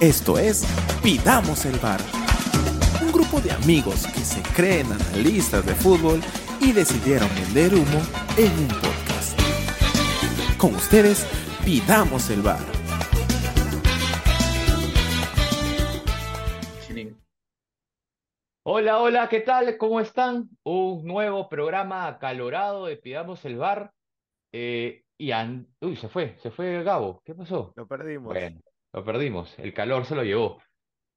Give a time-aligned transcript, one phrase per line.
[0.00, 0.64] Esto es
[1.02, 2.00] Pidamos el Bar.
[3.00, 6.20] Un grupo de amigos que se creen analistas de fútbol
[6.60, 8.02] y decidieron vender humo
[8.36, 9.38] en un podcast.
[10.58, 11.24] Con ustedes,
[11.64, 12.58] Pidamos el Bar.
[18.66, 19.76] Hola, hola, ¿qué tal?
[19.78, 20.48] ¿Cómo están?
[20.64, 23.92] Un nuevo programa acalorado de Pidamos el Bar.
[24.52, 25.32] Eh, y
[25.80, 27.22] Uy, se fue, se fue Gabo.
[27.24, 27.72] ¿Qué pasó?
[27.76, 28.32] Lo perdimos.
[28.32, 28.60] Bueno,
[28.94, 29.58] lo perdimos.
[29.58, 30.62] El calor se lo llevó.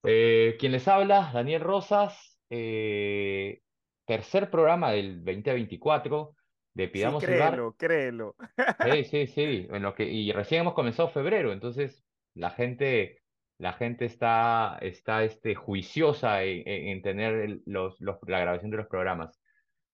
[0.03, 2.39] Eh, quien les habla, Daniel Rosas.
[2.49, 3.61] eh,
[4.05, 6.35] tercer programa del 2024
[6.73, 8.35] de Sí, Pidamos el créelo, créelo.
[8.79, 9.67] Sí, sí, sí.
[9.71, 13.21] En lo que, y recién hemos comenzado febrero, entonces la gente,
[13.57, 18.77] la gente está, está este, juiciosa en, en- en tener los, los- la grabación de
[18.77, 19.39] los programas.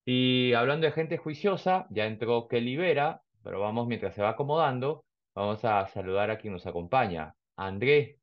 [0.06, 5.06] Y hablando de gente juiciosa, ya entró Kelly Vera, pero vamos, mientras se va acomodando,
[5.36, 7.36] vamos a saludar a quien nos acompaña.
[7.56, 8.20] André,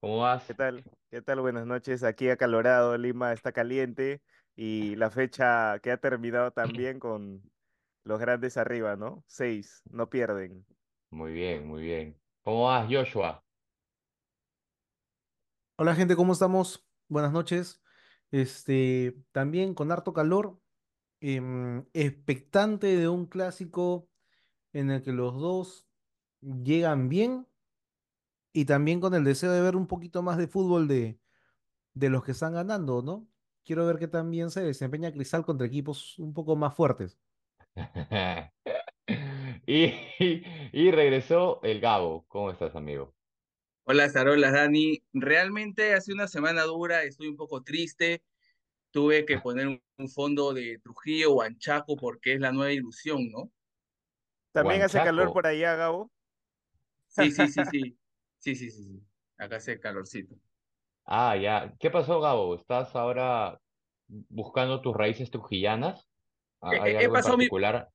[0.00, 0.44] ¿cómo vas?
[0.46, 0.84] ¿Qué tal?
[1.10, 1.40] ¿Qué tal?
[1.40, 2.04] Buenas noches.
[2.04, 4.22] Aquí acalorado, Lima está caliente
[4.54, 7.42] y la fecha que ha terminado también con
[8.04, 9.24] los grandes arriba, ¿no?
[9.26, 10.64] Seis, no pierden.
[11.10, 12.16] Muy bien, muy bien.
[12.44, 13.42] ¿Cómo vas, Joshua?
[15.76, 16.86] Hola gente, ¿cómo estamos?
[17.08, 17.82] Buenas noches.
[18.30, 20.60] Este, también con harto calor,
[21.20, 24.08] em, expectante de un clásico
[24.72, 25.88] en el que los dos
[26.40, 27.49] llegan bien
[28.52, 31.20] y también con el deseo de ver un poquito más de fútbol de,
[31.94, 33.28] de los que están ganando, ¿no?
[33.64, 37.18] Quiero ver que también se desempeña Cristal contra equipos un poco más fuertes.
[39.66, 39.92] Y,
[40.72, 42.24] y regresó el Gabo.
[42.28, 43.14] ¿Cómo estás, amigo?
[43.84, 45.02] Hola, Sarola, Dani.
[45.12, 48.22] Realmente hace una semana dura, estoy un poco triste.
[48.90, 53.30] Tuve que poner un, un fondo de Trujillo o Anchaco porque es la nueva ilusión,
[53.30, 53.50] ¿no?
[54.52, 56.10] ¿También hace calor por allá, Gabo?
[57.08, 57.96] Sí, sí, sí, sí.
[58.40, 59.00] Sí, sí, sí, sí.
[59.38, 60.36] Acá hace calorcito.
[61.04, 61.74] Ah, ya.
[61.78, 62.54] ¿Qué pasó, Gabo?
[62.54, 63.60] ¿Estás ahora
[64.08, 66.08] buscando tus raíces trujillanas?
[66.70, 67.88] He, ¿Hay he- he algo en pasado mi, particular?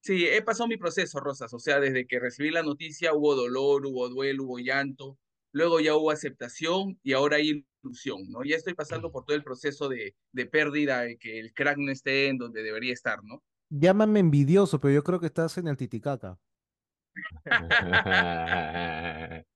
[0.00, 1.52] sí, he pasado mi proceso, Rosas.
[1.54, 5.18] O sea, desde que recibí la noticia hubo dolor, hubo duelo, hubo llanto.
[5.52, 8.42] Luego ya hubo aceptación y ahora hay ilusión, ¿no?
[8.44, 11.92] Ya estoy pasando por todo el proceso de, de pérdida, de que el crack no
[11.92, 13.42] esté en donde debería estar, ¿no?
[13.70, 16.38] Llámame envidioso, pero yo creo que estás en el Titicaca.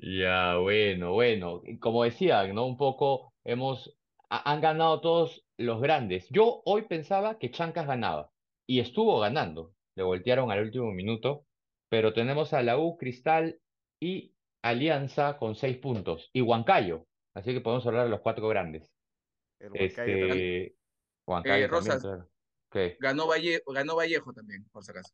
[0.00, 1.62] Ya, bueno, bueno.
[1.80, 2.66] Como decía, ¿no?
[2.66, 3.96] Un poco hemos,
[4.30, 6.28] ha- han ganado todos los grandes.
[6.30, 8.30] Yo hoy pensaba que Chancas ganaba
[8.66, 9.74] y estuvo ganando.
[9.96, 11.46] Le voltearon al último minuto,
[11.88, 13.60] pero tenemos a la U, Cristal
[14.00, 17.06] y Alianza con seis puntos y Huancayo.
[17.34, 18.92] Así que podemos hablar de los cuatro grandes.
[19.58, 20.30] El Huancayo también.
[20.32, 20.76] Este,
[21.26, 22.02] Huancayo Eh, también, Rosas,
[23.00, 25.12] ganó, Valle, ganó Vallejo también, por si acaso.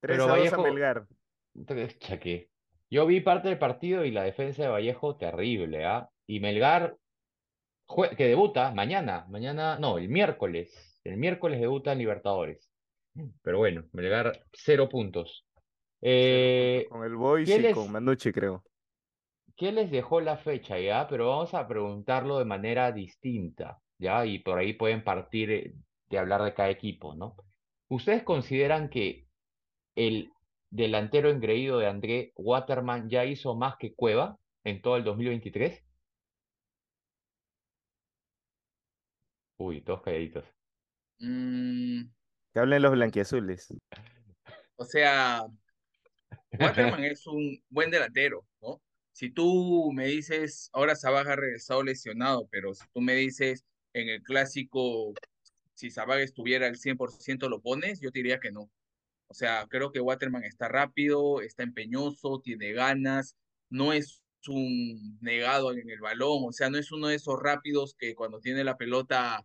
[0.00, 1.06] 3 Pero a 2 a Vallejo, Melgar.
[1.54, 2.50] Pucha, que
[2.90, 6.08] Yo vi parte del partido y la defensa de Vallejo terrible, ¿ah?
[6.26, 6.96] Y Melgar,
[8.16, 11.00] que debuta mañana, mañana, no, el miércoles.
[11.04, 12.70] El miércoles debuta en Libertadores.
[13.42, 15.46] Pero bueno, Melgar, cero puntos.
[16.00, 18.64] Eh, con el Boys ¿qué y les, con Manucci, creo.
[19.56, 21.06] qué les dejó la fecha, ya?
[21.08, 24.24] Pero vamos a preguntarlo de manera distinta, ¿ya?
[24.26, 25.74] Y por ahí pueden partir eh,
[26.08, 27.36] de hablar de cada equipo, ¿no?
[27.88, 29.26] ¿Ustedes consideran que
[29.96, 30.30] el
[30.70, 35.82] delantero engreído de André Waterman ya hizo más que Cueva en todo el 2023?
[39.58, 40.44] Uy, todos calladitos.
[41.18, 42.02] Mm,
[42.52, 43.68] Que hablen los blanquiazules.
[44.76, 45.46] o sea,
[46.58, 48.82] Waterman es un buen delantero, ¿no?
[49.12, 54.08] Si tú me dices, ahora Sabaga ha regresado lesionado, pero si tú me dices en
[54.10, 55.14] el clásico,
[55.74, 58.70] si Sabaga estuviera al 100% lo pones, yo te diría que no.
[59.28, 63.36] O sea, creo que Waterman está rápido, está empeñoso, tiene ganas,
[63.70, 67.94] no es un negado en el balón, o sea, no es uno de esos rápidos
[67.98, 69.44] que cuando tiene la pelota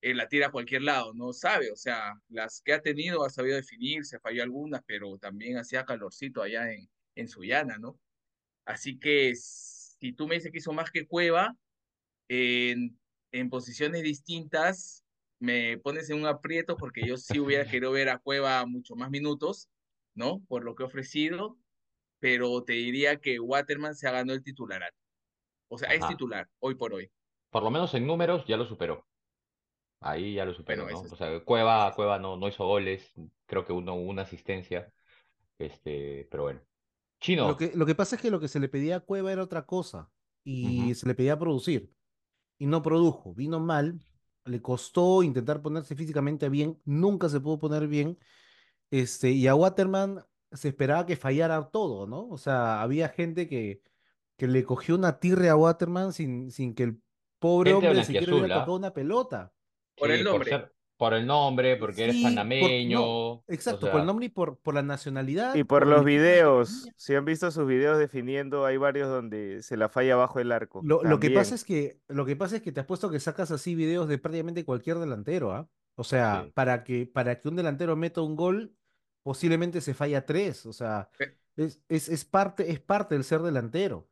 [0.00, 3.30] eh, la tira a cualquier lado, no sabe, o sea, las que ha tenido ha
[3.30, 7.98] sabido definir, se falló algunas, pero también hacía calorcito allá en, en Sullana, ¿no?
[8.64, 11.56] Así que si tú me dices que hizo más que Cueva,
[12.28, 12.98] en,
[13.32, 14.99] en posiciones distintas,
[15.40, 19.10] me pones en un aprieto porque yo sí hubiera querido ver a Cueva mucho más
[19.10, 19.68] minutos,
[20.14, 20.40] ¿no?
[20.46, 21.58] Por lo que ha ofrecido,
[22.20, 24.96] pero te diría que Waterman se ha ganado el titularato.
[25.68, 27.10] O sea, es titular, hoy por hoy.
[27.50, 29.06] Por lo menos en números ya lo superó.
[30.00, 31.08] Ahí ya lo superó, Bueno, ¿no?
[31.10, 31.92] O sea, Cueva.
[31.94, 33.12] Cueva no, no hizo goles,
[33.46, 34.92] creo que uno una asistencia,
[35.58, 36.60] este, pero bueno.
[36.60, 36.66] Lo
[37.20, 39.42] Chino, que, lo que pasa es que lo que se le pedía a Cueva era
[39.42, 40.10] otra cosa
[40.42, 41.92] y se le pedía producir
[42.56, 44.00] y no produjo, vino mal,
[44.50, 48.18] le costó intentar ponerse físicamente bien, nunca se pudo poner bien,
[48.90, 52.28] este, y a Waterman se esperaba que fallara todo, ¿no?
[52.28, 53.82] O sea, había gente que,
[54.36, 57.02] que le cogió una tirre a Waterman sin, sin que el
[57.38, 58.58] pobre Gente hombre siquiera hubiera ¿ah?
[58.60, 59.52] tocado una pelota.
[59.96, 60.50] Por el nombre.
[60.50, 63.00] ser- por el nombre, porque eres por- panameño.
[63.02, 65.54] o exacto, sea, por el nombre y por, por la nacionalidad.
[65.54, 69.88] Y por los videos, si han visto sus videos definiendo, hay varios donde se la
[69.88, 70.82] falla bajo el arco.
[70.84, 73.50] Lo, lo que pasa es que, lo que pasa es que te apuesto que sacas
[73.50, 75.66] así videos de prácticamente cualquier delantero, ¿ah?
[75.96, 76.50] O sea, Sí.
[76.54, 78.76] para que, para que un delantero meta un gol,
[79.22, 80.66] posiblemente se falla tres.
[80.66, 81.08] O sea,
[81.56, 84.06] es, es, es parte, es parte del ser delantero.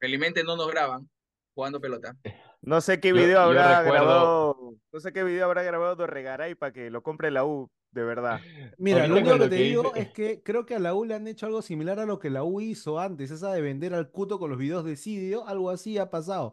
[0.00, 1.10] Felizmente no nos graban
[1.54, 2.16] jugando pelota.
[2.62, 6.54] No sé qué video yo habrá recuerdo- grabado, no sé qué video habrá grabado Dorregaray
[6.54, 8.40] para que lo compre la U, de verdad.
[8.78, 11.04] Mira, lo único que te que digo dice- es que creo que a la U
[11.04, 13.94] le han hecho algo similar a lo que la U hizo antes, esa de vender
[13.94, 16.52] al cuto con los videos de Sidio, algo así ha pasado.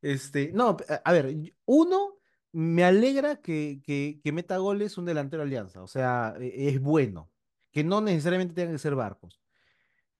[0.00, 1.34] Este, no, a ver,
[1.64, 2.16] uno,
[2.52, 7.30] me alegra que, que, que meta goles un delantero Alianza, o sea, e- es bueno,
[7.72, 9.40] que no necesariamente tengan que ser barcos.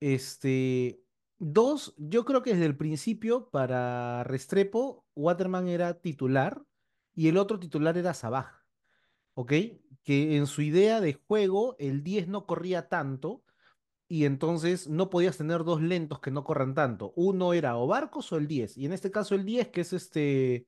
[0.01, 1.01] Este,
[1.43, 6.65] dos, yo creo que desde el principio para Restrepo, Waterman era titular
[7.15, 8.63] y el otro titular era Sabaj.
[9.35, 9.53] ¿ok?
[10.03, 13.45] Que en su idea de juego el 10 no corría tanto
[14.09, 17.13] y entonces no podías tener dos lentos que no corran tanto.
[17.17, 18.77] Uno era o Barcos o el 10.
[18.77, 20.67] Y en este caso el 10, que es este,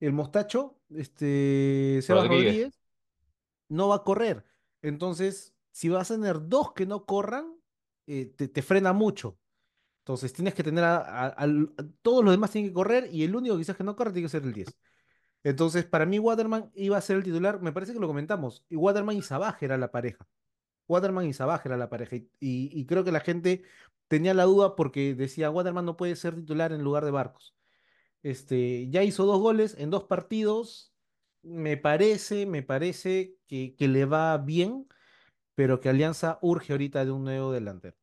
[0.00, 2.46] el mostacho, este, Sebas Rodríguez.
[2.46, 2.80] Rodríguez,
[3.68, 4.44] no va a correr.
[4.82, 7.56] Entonces, si vas a tener dos que no corran,
[8.06, 9.38] eh, te, te frena mucho.
[10.06, 11.34] Entonces tienes que tener a,
[12.00, 14.30] todos los demás tienen que correr y el único quizás que no corre tiene que
[14.30, 14.68] ser el 10.
[15.42, 17.60] Entonces, para mí, Waterman iba a ser el titular.
[17.60, 18.64] Me parece que lo comentamos.
[18.68, 20.28] Y Waterman y Sabaj era la pareja.
[20.88, 22.16] Waterman y Sabaj era la pareja.
[22.40, 23.64] Y, creo que la gente
[24.08, 27.56] tenía la duda porque decía, Waterman no puede ser titular en lugar de Barcos.
[28.22, 30.94] Este, ya hizo dos goles en dos partidos.
[31.42, 34.86] Me parece, me parece que le va bien,
[35.56, 37.96] pero que Alianza urge ahorita de un nuevo delantero.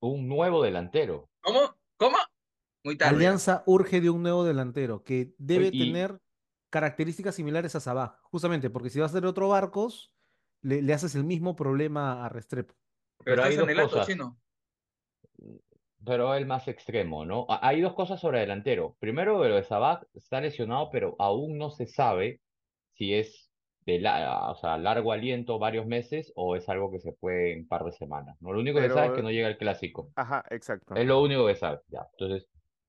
[0.00, 1.28] Un nuevo delantero.
[1.40, 1.60] ¿Cómo?
[1.96, 2.16] ¿Cómo?
[2.84, 3.16] Muy tarde.
[3.16, 6.20] Alianza urge de un nuevo delantero que debe y- tener
[6.70, 10.14] características similares a Sabaj, justamente porque si vas a hacer otro Barcos,
[10.62, 12.74] le, le haces el mismo problema a Restrepo.
[13.24, 14.06] Pero hay dos en el alto, cosas.
[14.06, 14.38] chino.
[16.04, 17.46] Pero el más extremo, ¿no?
[17.48, 18.96] Ha- Hay dos cosas sobre delantero.
[19.00, 22.40] Primero, lo de Sabac está lesionado, pero aún no se sabe
[22.94, 23.47] si es
[23.88, 27.60] de la, o sea, largo aliento, varios meses, o es algo que se puede en
[27.60, 28.52] un par de semanas, ¿no?
[28.52, 30.10] Lo único que sabe es que Pero- no llega el clásico.
[30.14, 30.94] Ajá, exacto.
[30.94, 32.06] Es lo único que sabe, ya.
[32.18, 32.46] Entonces,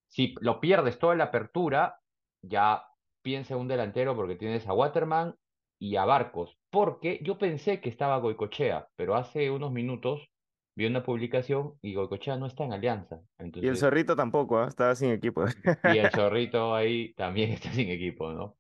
[0.10, 2.00] si lo pierdes toda la apertura,
[2.42, 2.84] ya
[3.22, 5.36] piensa en un delantero porque tienes a Waterman
[5.80, 6.58] y a Barcos.
[6.70, 10.30] Porque yo pensé que estaba Goicochea, pero hace unos minutos
[10.76, 13.22] vi una publicación y Goicochea no está en Alianza.
[13.56, 14.68] Y el zorrito tampoco, ¿ah?
[14.68, 15.46] Estaba sin equipo.
[15.94, 18.58] y el Zorrito ahí también está sin equipo, ¿no?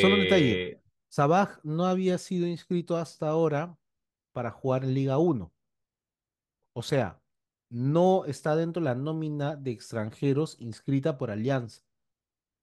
[0.00, 0.80] Solo un detalle.
[1.08, 3.76] Sabaj no había sido inscrito hasta ahora
[4.32, 5.52] para jugar en Liga 1.
[6.72, 7.20] O sea,
[7.68, 11.82] no está dentro de la nómina de extranjeros inscrita por Alianza.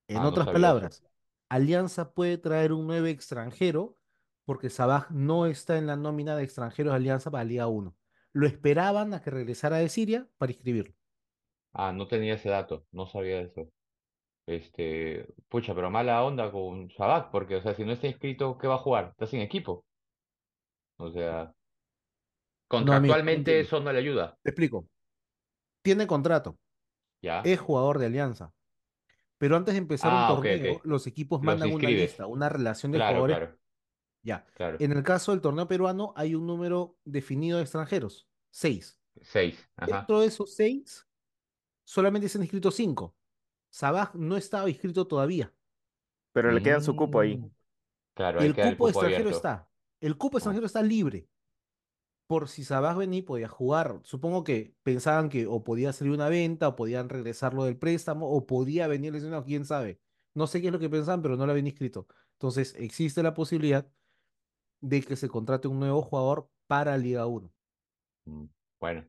[0.07, 0.53] En Ah, no otras eso.
[0.53, 1.03] palabras,
[1.49, 3.97] Alianza puede traer un nuevo extranjero
[4.45, 7.95] porque Sabaj no está en la nómina de extranjeros de Alianza para Liga 1.
[8.33, 10.95] Lo esperaban a que regresara de Siria para inscribirlo.
[11.73, 13.69] Ah, no tenía ese dato, no sabía eso.
[14.45, 18.67] Este, pucha, pero mala onda con Sabac, porque, o sea, si no está inscrito, ¿qué
[18.67, 19.09] va a jugar?
[19.11, 19.85] Está sin equipo.
[20.97, 21.53] O sea,
[22.77, 24.87] No, amigo, no contractualmente eso no le ayuda, Te explico.
[25.81, 26.57] Tiene contrato,
[27.21, 27.41] ¿ya?
[27.43, 28.53] es jugador de Alianza,
[29.37, 32.91] pero antes de empezar un Ah, torneo, los equipos Los mandan una lista, una relación
[32.91, 33.37] de Claro, jugadores.
[33.37, 33.59] claro,
[34.23, 34.45] Ya.
[34.55, 34.77] claro.
[34.79, 38.99] En el caso del torneo peruano hay un número definido de extranjeros, seis.
[39.21, 39.87] Seis, ajá.
[39.97, 41.07] Dentro de esos seis,
[41.85, 43.15] solamente se han inscrito cinco.
[43.73, 45.51] Sabaj no estaba inscrito todavía.
[46.31, 47.37] Pero le quedan su cupo ahí.
[47.37, 47.49] Mm,
[48.15, 49.37] Claro, ahí El queda el cupo cupo extranjero abierto.
[49.37, 49.69] está.
[49.99, 50.39] El cupo Ah.
[50.39, 51.27] extranjero está libre.
[52.27, 53.99] Por si Sabaj venía podía jugar.
[54.03, 58.45] Supongo que pensaban que o podía salir una venta, o podían regresarlo del préstamo, o
[58.45, 59.99] podía venir lesionado, quién sabe.
[60.35, 62.07] No sé qué es lo que pensaban, pero no lo habían inscrito.
[62.33, 63.87] Entonces, existe la posibilidad
[64.81, 67.51] de que se contrate un nuevo jugador para Liga 1.
[68.25, 68.45] Mm,
[68.79, 69.05] Bueno,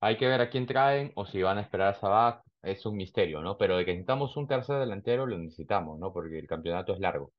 [0.00, 2.96] hay que ver a quién traen o si van a esperar a Sabac, es un
[2.96, 3.58] misterio, ¿no?
[3.58, 6.12] Pero de que necesitamos un tercer delantero, lo necesitamos, ¿no?
[6.12, 7.32] Porque el campeonato es largo.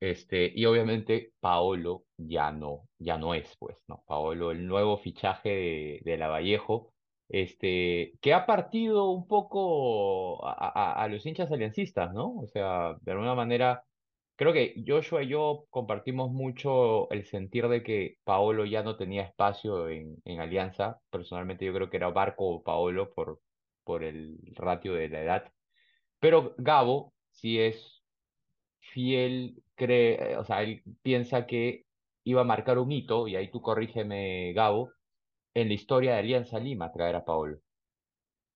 [0.00, 4.02] Este, y obviamente Paolo ya no, ya no es, pues, ¿no?
[4.06, 6.92] Paolo, el nuevo fichaje de, de Lavallejo,
[7.28, 12.34] este, que ha partido un poco a, a- a los hinchas aliancistas, ¿no?
[12.36, 13.84] O sea, de alguna manera,
[14.36, 19.22] creo que Joshua y yo compartimos mucho el sentir de que Paolo ya no tenía
[19.22, 21.00] espacio en, en Alianza.
[21.10, 23.40] Personalmente yo creo que era Barco o Paolo por,
[23.84, 25.52] por el ratio de la edad.
[26.18, 28.02] Pero Gabo sí es
[28.78, 31.86] fiel, cree, o sea, él piensa que
[32.24, 34.92] iba a marcar un hito, y ahí tú corrígeme, Gabo,
[35.54, 37.58] en la historia de Alianza Lima traer a Paolo.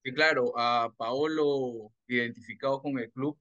[0.03, 3.39] Sí, claro, a Paolo identificado con el club,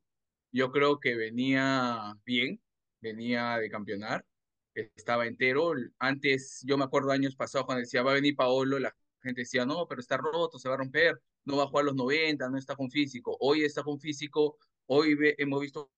[0.51, 2.59] yo creo que venía bien,
[3.01, 4.25] venía de campeonar,
[4.73, 5.73] estaba entero.
[5.99, 9.65] Antes, yo me acuerdo años pasados cuando decía va a venir Paolo, la gente decía
[9.65, 12.57] no, pero está roto, se va a romper, no va a jugar los 90, no
[12.57, 13.37] está con físico.
[13.39, 15.91] Hoy está con físico, hoy hemos visto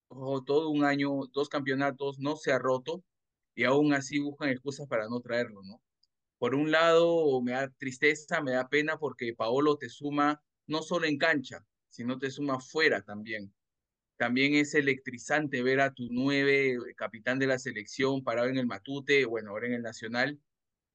[0.46, 3.04] todo un año, dos campeonatos, no se ha roto
[3.54, 5.82] y aún así buscan excusas para no traerlo, ¿no?
[6.38, 11.06] Por un lado, me da tristeza, me da pena porque Paolo te suma no solo
[11.06, 13.52] en cancha, sino te suma fuera también.
[14.16, 19.24] También es electrizante ver a tu nueve capitán de la selección parado en el Matute,
[19.24, 20.40] bueno, ahora en el Nacional.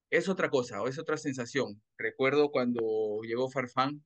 [0.10, 1.81] Es otra cosa, es otra sensación.
[1.98, 4.03] Recuerdo cuando llegó Farfán,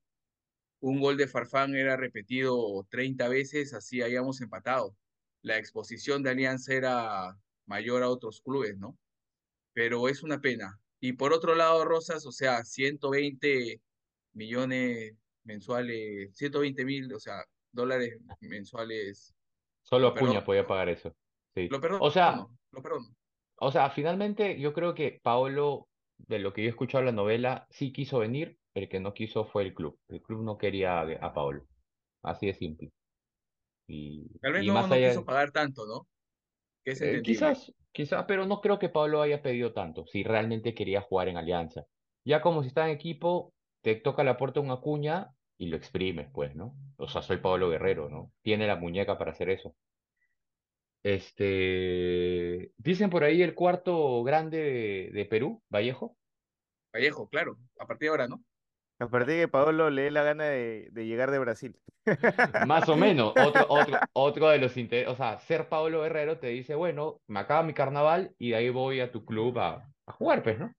[0.79, 4.95] un gol de Farfán era repetido 30 veces, así hayamos empatado.
[5.41, 8.97] La exposición de Alianza era mayor a otros clubes, ¿no?
[9.73, 10.79] Pero es una pena.
[10.99, 13.81] Y por otro lado, Rosas, o sea, 120
[14.33, 19.33] millones mensuales, 120 mil, o sea, dólares mensuales.
[19.83, 21.15] Solo Acuña podía pagar eso.
[21.55, 21.67] Sí.
[21.69, 23.07] Lo perdono, o sea, lo perdono.
[23.59, 27.11] O sea, finalmente yo creo que Paolo, de lo que yo he escuchado en la
[27.11, 29.99] novela, sí quiso venir, el que no quiso fue el club.
[30.07, 31.65] El club no quería a, Paolo.
[32.21, 32.91] Así de simple.
[33.87, 36.07] Y, Tal vez y no, más no allá, quiso pagar tanto, ¿no?
[36.85, 41.27] Eh, quizás, quizás, pero no creo que Paolo haya pedido tanto, si realmente quería jugar
[41.27, 41.83] en Alianza.
[42.23, 46.29] Ya como si está en equipo, te toca la puerta un Acuña y lo exprimes,
[46.31, 46.75] pues, ¿no?
[46.97, 48.31] O sea, soy Pablo Guerrero, ¿no?
[48.41, 49.75] Tiene la muñeca para hacer eso.
[51.03, 56.17] Este, dicen por ahí el cuarto grande de, de Perú, Vallejo.
[56.93, 58.43] Vallejo, claro, a partir de ahora, ¿no?
[58.99, 61.79] A partir de que Paolo le dé la gana de, de llegar de Brasil.
[62.59, 66.47] Más o menos, otro, otro, otro de los intereses, o sea, ser Pablo Guerrero te
[66.47, 70.11] dice, bueno, me acaba mi carnaval y de ahí voy a tu club a, a
[70.13, 70.73] jugar, pues, ¿no?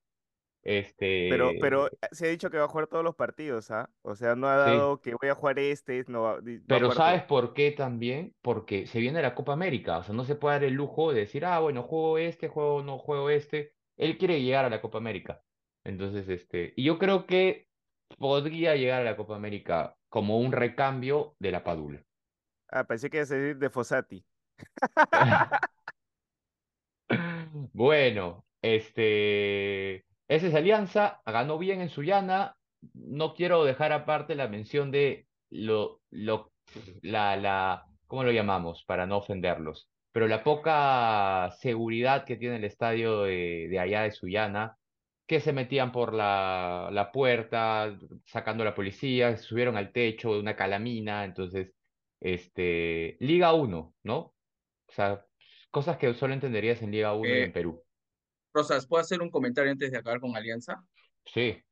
[0.62, 3.90] Este, Pero, pero se ha dicho que va a jugar todos los partidos, ¿ah?
[4.02, 4.70] O sea, no ha Sí.
[4.72, 7.24] dado que voy a jugar este, no va, Pero ¿sabes todo.
[7.24, 8.34] por qué también?
[8.42, 11.20] Porque se viene la Copa América, o sea, no se puede dar el lujo de
[11.20, 13.74] decir, ah, bueno, juego este, juego no juego este.
[13.96, 15.42] Él quiere llegar a la Copa América.
[15.84, 17.67] Entonces, este, y yo creo que
[18.16, 22.02] podría llegar a la Copa América como un recambio de la Padula.
[22.68, 24.24] Ah, pensé que iba a decir de Fossati.
[27.72, 29.96] Bueno, este,
[30.28, 32.56] esa es Alianza, ganó bien en Sullana.
[32.92, 36.52] No quiero dejar aparte la mención de lo, lo,
[37.02, 38.84] la, la, ¿cómo lo llamamos?
[38.84, 39.88] Para no ofenderlos.
[40.12, 44.76] Pero la poca seguridad que tiene el estadio de, de allá de Sullana,
[45.28, 50.40] que se metían por la, la puerta, sacando a la policía, subieron al techo de
[50.40, 51.24] una calamina.
[51.26, 51.74] Entonces,
[52.20, 54.18] este, Liga 1, ¿no?
[54.18, 55.26] O sea,
[55.70, 57.84] cosas que solo entenderías en Liga 1 y Eh, en Perú.
[58.52, 60.84] Rosas, ¿puedo hacer un comentario antes de acabar con Alianza?
[61.34, 61.62] Sí,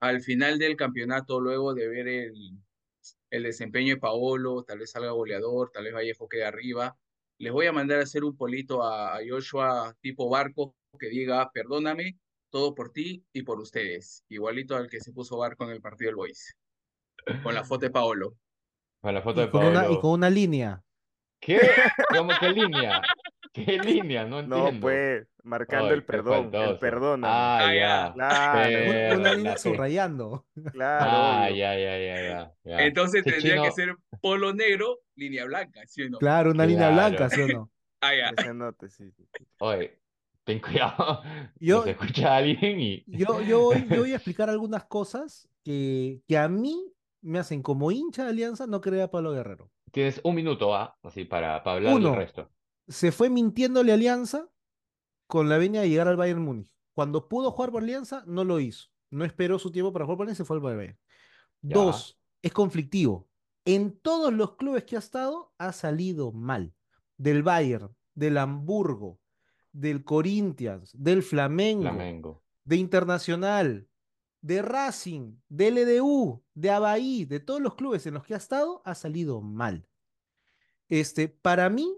[0.00, 2.34] Al final del campeonato, luego de ver el,
[3.30, 6.98] el desempeño de Paolo, tal vez salga goleador, tal vez Vallejo quede arriba,
[7.38, 12.18] les voy a mandar a hacer un polito a Joshua tipo barco que diga, perdóname,
[12.50, 14.24] todo por ti y por ustedes.
[14.28, 16.56] Igualito al que se puso barco en el partido del Boys.
[17.42, 18.34] Con la foto de Paolo.
[19.00, 20.82] con la foto Y de con una, y con una línea.
[21.40, 21.60] ¿Qué?
[22.16, 23.00] ¿Cómo qué línea?
[23.52, 24.24] ¿Qué línea?
[24.24, 24.80] No No, entiendo.
[24.80, 27.32] pues, marcando Ay, el perdón, el perdóname.
[27.32, 28.12] Ah, Ah, ya.
[28.14, 30.46] Claro, Una, línea que- subrayando.
[30.72, 32.84] claro, Ah, ya, ya, ya, ya.
[32.86, 36.18] Entonces tendría que ser polo negro, línea blanca, ¿sí o no?
[36.18, 37.70] Claro, una línea blanca, ¿sí o no?
[38.00, 38.30] Ah, ya.
[38.34, 39.10] Que se note, sí.
[39.12, 39.28] sí.
[39.58, 39.98] Oye,
[40.48, 41.22] ten cuidado.
[41.60, 43.04] Yo- escucha alguien y.
[43.06, 47.62] Yo, yo, voy, yo voy a explicar algunas cosas que, que a mí me hacen
[47.62, 49.70] como hincha de Alianza no creer a Pablo Guerrero.
[49.92, 50.96] Tienes un minuto, ¿ah?
[51.02, 52.10] Así para, para hablar Uno.
[52.10, 52.50] del resto.
[52.86, 54.48] Se fue mintiéndole a Alianza
[55.26, 56.72] con la venia de llegar al Bayern Múnich.
[56.94, 58.88] Cuando pudo jugar por Alianza, no lo hizo.
[59.10, 60.98] No esperó su tiempo para jugar por Alianza y se fue al Bayern.
[61.60, 61.74] Ya.
[61.76, 63.28] Dos, es conflictivo.
[63.64, 66.72] En todos los clubes que ha estado, ha salido mal.
[67.18, 69.18] Del Bayern, del Hamburgo,
[69.78, 72.42] del Corinthians, del Flamengo, Flamengo.
[72.64, 73.88] de Internacional,
[74.40, 78.82] de Racing, de LDU, de Abaí, de todos los clubes en los que ha estado,
[78.84, 79.86] ha salido mal.
[80.88, 81.96] Este, para mí,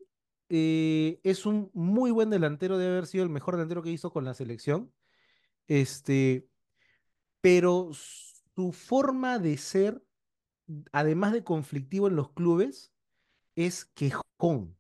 [0.49, 4.25] eh, es un muy buen delantero, debe haber sido el mejor delantero que hizo con
[4.25, 4.93] la selección.
[5.67, 6.49] Este,
[7.41, 10.03] pero su forma de ser,
[10.93, 12.93] además de conflictivo en los clubes,
[13.55, 14.77] es quejón.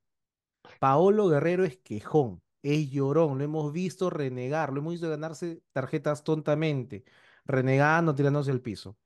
[0.80, 6.24] Paolo Guerrero es quejón, es llorón, lo hemos visto renegar, lo hemos visto ganarse tarjetas
[6.24, 7.04] tontamente,
[7.44, 8.96] renegando, tirándose al piso.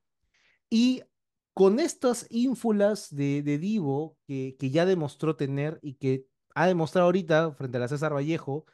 [0.69, 1.03] Y
[1.53, 7.51] con estas ínfulas de, Divo que, que ya demostró tener y que ha demostrado ahorita
[7.53, 8.65] frente a la César Vallejo,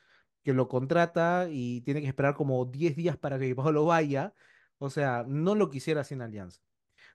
[0.44, 4.34] que lo contrata y tiene que esperar como 10 días para que Paolo vaya,
[4.78, 6.62] o sea, no lo quisiera sin alianza.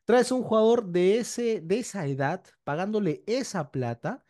[0.04, 4.24] Traes un jugador de ese, de esa edad, pagándole esa plata,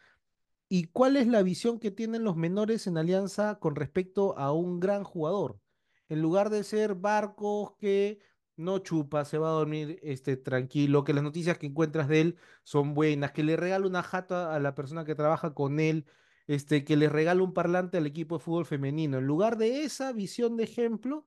[0.69, 4.81] ¿y cuál es la visión que tienen los menores en Alianza con respecto a un
[4.81, 5.61] gran jugador?
[6.09, 8.21] En lugar de ser barcos que
[8.57, 12.39] no chupa, se va a dormir este, tranquilo, que las noticias que encuentras de él
[12.65, 16.07] son buenas, que le regala una jata a la persona que trabaja con él,
[16.47, 19.19] este, que le regala un parlante al equipo de fútbol femenino.
[19.19, 21.27] En lugar de esa visión de ejemplo,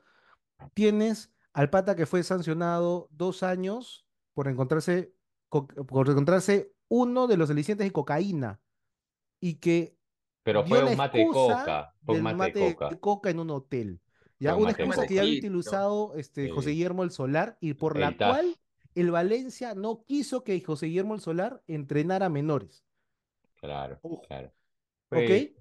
[0.74, 5.13] tienes al pata que fue sancionado dos años por encontrarse,
[5.50, 8.62] co- por encontrarse uno de los alicientes de cocaína
[9.39, 9.96] y que
[10.43, 13.00] Pero fue un mate de excusa coca, fue un del mate de mate de coca.
[13.00, 14.01] coca en un hotel.
[14.39, 16.69] Ya, un una excusa que ya había utilizado este, José.
[16.72, 18.55] Guillermo el Solar y por la cual
[18.96, 22.84] el Valencia no quiso que José Guillermo el Solar entrenara a menores.
[23.60, 24.48] Claro, claro.
[25.12, 25.17] ¿Ok?
[25.17, 25.53] Fue-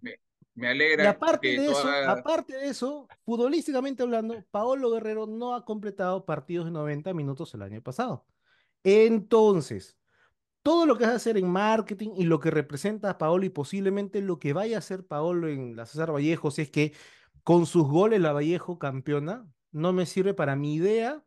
[0.55, 5.27] Me Y alegra aparte que de eso, toda- aparte de eso, futbolísticamente hablando, Paolo Guerrero
[5.27, 8.27] no ha completado partidos de 90 minutos el año pasado.
[8.85, 9.98] Entonces,
[10.69, 13.49] todo lo que vas a hacer en marketing y lo que representa a Paolo y
[13.49, 16.93] posiblemente lo que vaya a hacer Paolo en la César Vallejo, si es que
[17.43, 21.25] con sus goles la Vallejo campeona, no me sirve para mi idea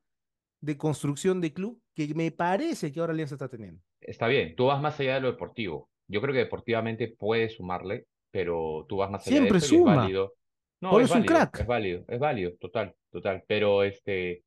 [0.59, 3.81] de construcción de club que me parece que ahora Alianza está teniendo.
[3.99, 5.89] Está bien, tú vas más allá de lo deportivo.
[6.07, 9.65] Yo creo que deportivamente puedes sumarle, pero tú vas más allá de eso y es
[9.65, 9.95] suma.
[9.95, 10.35] válido.
[10.81, 11.59] No, es es un válido, crack.
[11.61, 13.43] es válido, es válido, total, total.
[13.47, 14.43] Pero este,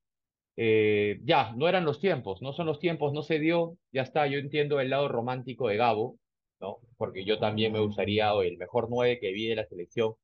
[0.56, 4.26] eh, ya, no eran los tiempos, no son los tiempos, no se dio, ya está.
[4.26, 6.18] Yo entiendo el lado romántico de Gabo,
[6.60, 6.78] ¿no?
[6.96, 10.14] Porque yo también me gustaría, o el mejor nueve que vi de la selección,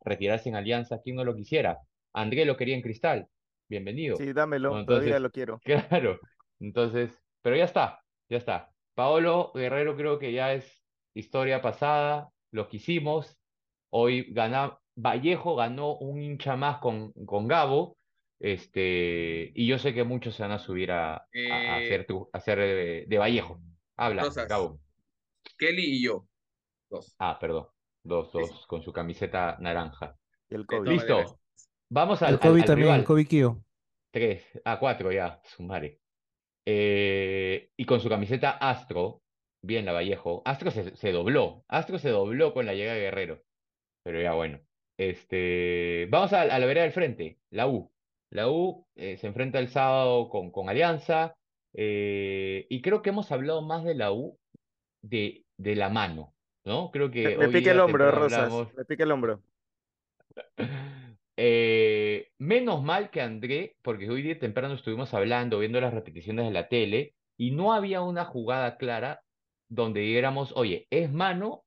[0.00, 1.78] retirarse en Alianza, ¿quién no lo quisiera?
[2.12, 3.26] André lo quería en Cristal,
[3.68, 4.16] bienvenido.
[4.16, 4.84] Sí, dámelo, ¿no?
[4.84, 5.60] todavía Entonces, lo quiero.
[5.88, 6.18] Claro,
[6.58, 8.70] entonces, pero ya está, ya está.
[8.94, 10.82] Paolo Guerrero creo que ya es
[11.14, 13.38] historia pasada, lo quisimos.
[13.90, 17.96] Hoy gana, Vallejo ganó un hincha más con, con Gabo,
[18.40, 22.06] este, y yo sé que muchos se van a subir a, a- a Eh, hacer,
[22.06, 23.60] tu, a hacer de, de Vallejo.
[23.96, 24.48] Habla, Rosas.
[24.48, 24.80] Gabo.
[25.58, 26.26] Kelly y yo.
[26.90, 27.14] Dos.
[27.18, 27.68] Ah, perdón,
[28.02, 30.16] dos, Sí, dos, con su camiseta naranja.
[30.48, 30.88] Y el COVID.
[30.90, 31.38] Listo,
[31.90, 33.04] vamos al, El al- Kobe al también, el.
[33.04, 33.64] Kobe Kio.
[34.12, 36.00] Tres, ah, cuatro ya, sumare.
[36.66, 39.22] Eh, y con su camiseta Astro,
[39.62, 40.42] bien la Vallejo.
[40.44, 43.42] Astro se, se dobló, Astro se dobló con la llegada de Guerrero.
[44.02, 44.60] Pero ya bueno.
[44.98, 47.90] Este, vamos a, a la vereda del frente, la U.
[48.30, 51.36] La U eh, se enfrenta el sábado con, con Alianza.
[51.74, 54.38] eh, y creo que hemos hablado más de la U
[55.02, 56.90] de, de la mano, ¿no?
[56.90, 58.38] Creo que me pica el hombro, Rosas.
[58.38, 58.74] hablamos.
[58.74, 59.42] Me pica el hombro.
[61.42, 66.50] Eh, menos mal que André, porque hoy día temprano estuvimos hablando, viendo las repeticiones de
[66.50, 69.22] la tele, y no había una jugada clara
[69.66, 71.64] donde diéramos, oye, ¿es mano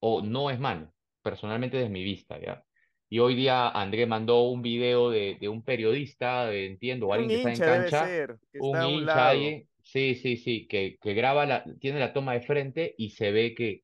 [0.00, 0.94] o no es mano?
[1.22, 2.64] Personalmente desde mi vista, ¿ya?
[3.12, 7.14] Y hoy día André mandó un video de, de un periodista, de- entiendo, o Un
[7.14, 9.28] alguien que está en cancha, ser, un un hincha lado.
[9.28, 13.30] ahí, sí, sí, sí, que, que graba, la, tiene la toma de frente y se
[13.30, 13.82] ve que,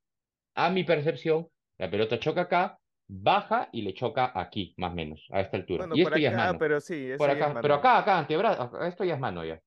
[0.55, 5.27] a mi percepción, la pelota choca acá, baja y le choca aquí, más o menos,
[5.33, 5.87] a esta altura.
[5.87, 6.59] Bueno, Y por esto ya es acá, mano.
[6.59, 9.61] pero sí, Por es acá, pero acá, acá, antebrazo, acá, esto ya es mano ya.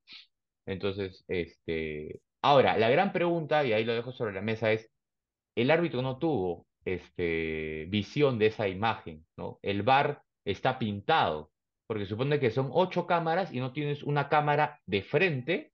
[0.66, 4.90] Entonces, este, ahora, la gran pregunta, y ahí lo dejo sobre la mesa, es,
[5.56, 9.60] el árbitro no tuvo, este, visión de esa imagen, ¿no?
[9.62, 11.52] El VAR está pintado,
[11.88, 15.74] porque supone que son ocho cámaras y no tienes una cámara de frente,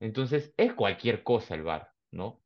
[0.00, 2.42] entonces es cualquier cosa el VAR, ¿no?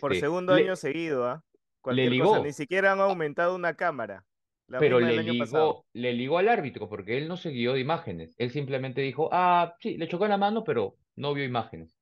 [0.00, 1.42] Por Este, segundo le- año seguido, ¿ah?
[1.44, 2.38] le Cualquier ligó.
[2.44, 4.24] Ni siquiera han aumentado una cámara.
[4.66, 8.34] La pero le ligó, le ligó al árbitro, porque él no se guió de imágenes.
[8.38, 11.94] Él simplemente dijo, ah, sí, le chocó en la mano, pero no vio imágenes.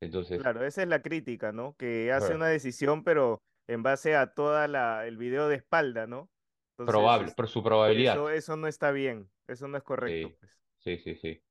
[0.00, 1.74] Entonces, Claro, esa es la crítica, ¿no?
[1.76, 6.30] Que hace una decisión, pero en base a toda la el video de espalda, ¿no?
[6.78, 8.14] Entonces, probable, por su probabilidad.
[8.14, 10.36] eso, eso no está bien, eso no es correcto, Sí.
[10.40, 10.52] pues.
[10.78, 11.42] Sí, sí, sí.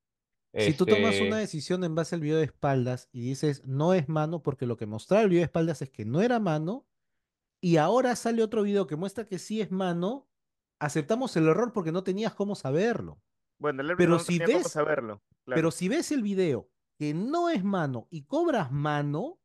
[0.57, 3.93] Si tú tomas una Este, decisión en base al video de espaldas y dices no
[3.93, 6.85] es mano, porque lo que mostraba el video de espaldas es que no era mano,
[7.61, 10.29] y ahora sale otro video que muestra que sí es mano,
[10.79, 13.21] aceptamos el error porque no tenías cómo saberlo.
[13.59, 15.57] Bueno, el Pero no si tenía cómo ves- saberlo, claro.
[15.57, 19.39] Pero si ves el video que no es mano y cobras mano,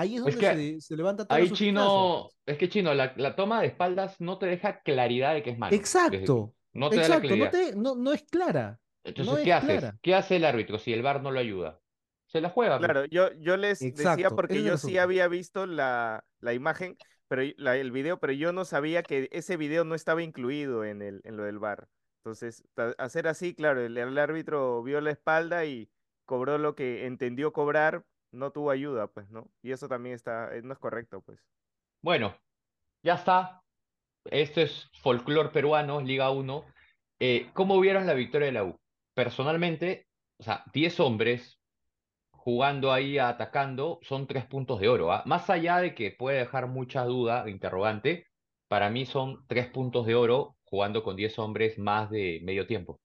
[0.00, 3.12] ahí es Es donde que se, se levanta toda ahí Chino, es que Chino, la,
[3.16, 5.70] la toma de espaldas no te deja claridad de que es mano.
[5.70, 5.80] desde
[6.10, 7.50] que- Exacto, no te da la exacto, no, claridad.
[7.50, 8.80] te, no, no es clara.
[9.04, 9.80] Entonces, no ¿qué haces?
[9.80, 9.98] clara.
[10.02, 11.80] ¿Qué hace el árbitro si el VAR no lo ayuda?
[12.26, 12.92] Se la juega, pues.
[12.92, 17.76] Claro, yo, yo les decía porque yo sí había visto la, la imagen, pero la-
[17.76, 21.36] el video, pero yo no sabía que ese video no estaba incluido en el, en
[21.36, 21.88] lo del VAR.
[22.18, 22.62] Entonces,
[22.98, 25.88] hacer así, claro, el, el árbitro vio la espalda y
[26.26, 29.50] cobró lo que entendió cobrar, no tuvo ayuda, pues, ¿no?
[29.62, 31.40] Y eso también está, eh, no es correcto, pues.
[32.02, 32.36] Bueno,
[33.02, 33.62] ya está.
[34.24, 36.64] Esto es folclore peruano, Liga 1.
[37.20, 38.78] Eh, ¿cómo vieron la victoria de la U?
[39.14, 40.06] Personalmente,
[40.38, 41.58] o sea, 10 hombres
[42.30, 45.12] jugando ahí, atacando, son tres puntos de oro.
[45.12, 45.22] ¿ah?
[45.26, 48.26] Más allá de que puede dejar mucha duda, interrogante,
[48.68, 53.00] para mí son tres puntos de oro jugando con 10 hombres más de medio tiempo.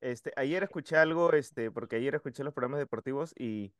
[0.00, 3.72] Este, ayer escuché algo, este, porque ayer escuché los programas deportivos y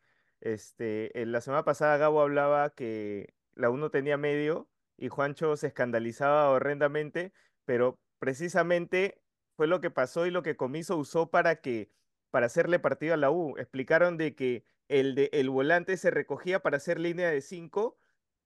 [0.44, 5.56] este, en la semana pasada Gabo hablaba que la U no tenía medio y Juancho
[5.56, 7.32] se escandalizaba horrendamente,
[7.64, 9.22] pero precisamente
[9.56, 11.90] fue lo que pasó y lo que Comiso usó para que
[12.30, 13.56] para hacerle partido a la U.
[13.58, 17.96] Explicaron de que el, de, el volante se recogía para hacer línea de 5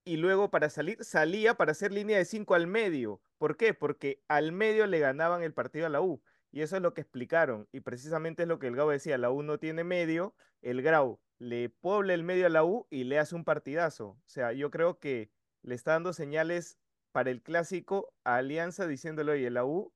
[0.05, 3.21] y luego para salir salía para hacer línea de 5 al medio.
[3.39, 3.75] ¿Por qué?
[3.75, 6.23] Porque al medio le ganaban el partido a la U.
[6.53, 7.69] Y eso es lo que explicaron.
[7.73, 11.21] Y precisamente es lo que el Grau decía, la U no tiene medio, el Grau
[11.39, 14.09] le puebla el medio a la U y le hace un partidazo.
[14.09, 15.31] O sea, yo creo que
[15.63, 16.79] le está dando señales
[17.13, 19.93] para el clásico a Alianza diciéndole, oye, la U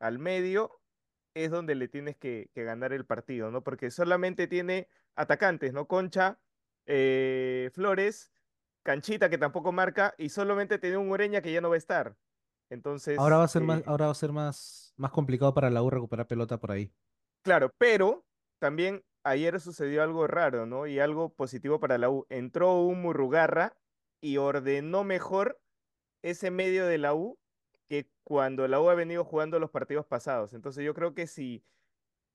[0.00, 0.80] al medio
[1.34, 3.62] es donde le tienes que, ganar el partido, ¿no?
[3.62, 5.86] Porque solamente tiene atacantes, ¿no?
[5.86, 6.38] Concha,
[6.86, 8.32] eh, Flores,
[8.82, 12.16] Canchita que tampoco marca y solamente tiene un Ureña que ya no va a estar.
[12.68, 13.18] Entonces.
[13.18, 15.82] Ahora va a ser más, eh, ahora va a ser más, más complicado para la
[15.82, 16.92] U recuperar pelota por ahí.
[17.42, 18.24] Claro, pero
[18.58, 20.86] también ayer sucedió algo raro, ¿no?
[20.86, 22.26] Y algo positivo para la U.
[22.28, 23.76] Entró un Murrugarra
[24.20, 25.60] y ordenó mejor
[26.22, 27.38] ese medio de la U
[27.88, 30.54] que cuando la U ha venido jugando los partidos pasados.
[30.54, 31.64] Entonces yo creo que si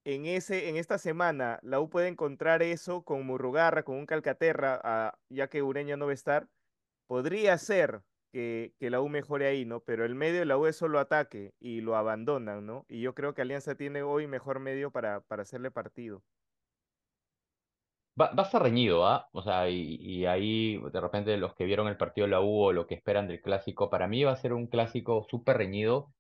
[0.06, 4.80] en, ese, en esta semana la U puede encontrar eso con Murrugarra, con un Calcaterra,
[4.84, 6.48] ah, ya que Ureña no va a estar,
[7.08, 9.80] podría ser que, la U mejore ahí, ¿no?
[9.82, 12.86] Pero el medio de la U es solo ataque y lo abandonan, ¿no?
[12.88, 16.24] Y yo creo que Alianza tiene hoy mejor medio para, para hacerle partido.
[18.20, 19.30] Va, a estar reñido, ¿ah?
[19.32, 22.74] O sea, y, ahí de repente los que vieron el partido de la U o
[22.74, 26.12] lo que esperan del clásico, para mí va a ser un clásico súper reñido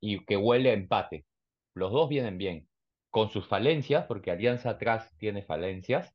[0.00, 1.26] y que huele a empate.
[1.74, 2.68] Los dos vienen bien,
[3.10, 6.14] con sus falencias, porque Alianza atrás tiene falencias,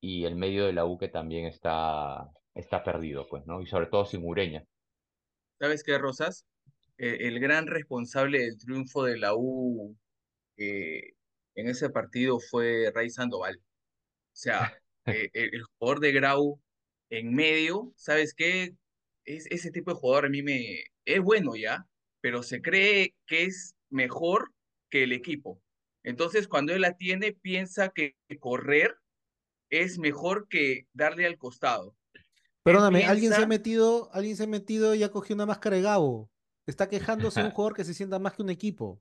[0.00, 3.62] y el medio de la U que también está, está perdido, pues, ¿no?
[3.62, 4.64] Y sobre todo sin Ureña.
[5.58, 6.46] ¿Sabes qué, Rosas?
[6.98, 9.96] Eh, el gran responsable del triunfo de la U
[10.56, 11.14] eh,
[11.54, 13.60] en ese partido fue Ray Sandoval.
[14.32, 16.60] O sea, eh, el, jugador de Grau
[17.10, 18.74] en medio, ¿sabes qué?
[19.24, 20.84] Es, ese tipo de jugador a mí me...
[21.04, 21.86] Es bueno ya,
[22.20, 24.52] pero se cree que es mejor
[24.88, 25.60] que el equipo.
[26.04, 28.96] Entonces, cuando él la tiene, piensa que correr
[29.70, 31.96] es mejor que darle al costado.
[32.62, 35.82] Perdóname, alguien se ha metido, alguien se ha metido y ha cogido una máscara de
[35.82, 36.30] Gabo.
[36.66, 39.00] Está quejándose de un jugador que se sienta más que un equipo.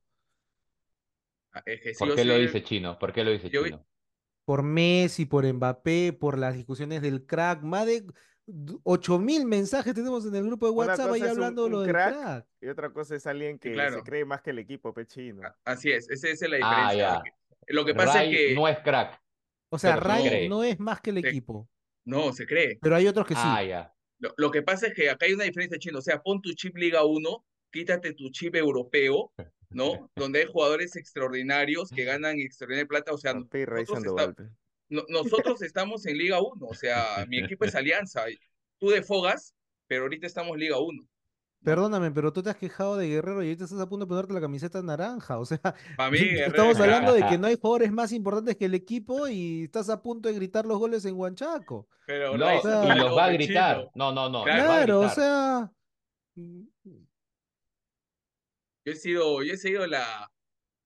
[1.54, 1.62] Ah,
[2.00, 2.98] ¿Por qué lo dice Chino?
[2.98, 3.86] ¿Por qué lo dice Chino?
[4.52, 7.62] Por Messi, por Mbappé, por las discusiones del crack.
[7.62, 8.04] Más de
[8.84, 12.92] 8000 mensajes tenemos en el grupo de WhatsApp ahí hablando lo del crack, Y otra
[12.92, 15.42] cosa es alguien que se cree más que el equipo, pechino.
[15.64, 17.34] Así es, esa es la ah, diferencia.
[17.68, 18.54] Lo que pasa es que.
[18.54, 19.22] No es crack.
[19.70, 21.70] O sea, Ray no es más que el equipo.
[22.04, 22.78] No, se cree.
[22.82, 23.42] Pero hay otros que sí.
[23.42, 23.96] Ah, ya.
[24.36, 26.00] Lo, que pasa es que acá hay una diferencia chino.
[26.00, 29.32] O sea, pon tu chip Liga 1, quítate tu chip europeo,
[29.72, 30.10] ¿no?
[30.16, 33.14] Donde hay jugadores extraordinarios que ganan extraordinaria plata.
[33.14, 33.34] O sea,
[34.90, 36.66] nosotros, estamos en Liga 1.
[36.66, 38.26] O sea, mi equipo es Alianza.
[38.78, 39.56] Tú de Fogas,
[39.88, 41.08] pero ahorita estamos Liga 1.
[41.64, 44.34] Perdóname, pero tú te has quejado de Guerrero y ahorita estás a punto de ponerte
[44.34, 45.38] la camiseta naranja.
[45.38, 45.60] O sea,
[46.12, 49.90] mí, estamos hablando de que no hay jugadores más importantes que el equipo y estás
[49.90, 51.88] a punto de gritar los goles en Huanchaco.
[52.08, 53.90] Pero no, y los va a gritar.
[53.94, 54.44] No, no, no.
[54.44, 55.72] Claro, o sea.
[58.92, 60.32] He sido, yo he seguido la,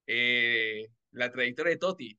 [0.08, 2.18] eh, la trayectoria de Totti.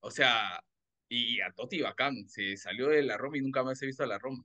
[0.00, 0.62] O sea,
[1.08, 4.06] y a Totti bacán, se salió de la Roma y nunca más he visto a
[4.06, 4.44] la Roma.